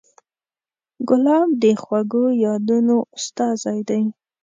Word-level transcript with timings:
ګلاب 1.07 1.47
د 1.61 1.63
خوږو 1.83 2.25
یادونو 2.45 2.97
استازی 3.17 3.79
دی. 3.89 4.01